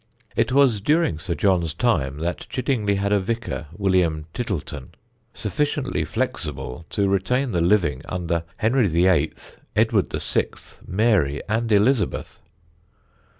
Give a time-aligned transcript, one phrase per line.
[0.35, 4.95] It was during Sir John's time that Chiddingly had a vicar, William Titelton,
[5.31, 9.31] sufficiently flexible to retain the living under Henry VIII.,
[9.75, 10.47] Edward VI.,
[10.87, 12.41] Mary, and Elizabeth.